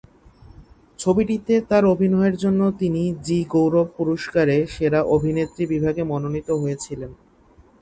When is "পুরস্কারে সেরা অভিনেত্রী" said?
3.97-5.63